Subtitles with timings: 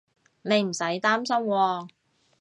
[0.41, 1.87] 你唔使擔心喎